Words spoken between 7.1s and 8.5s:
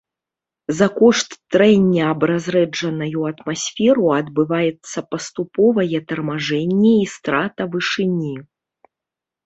страта вышыні.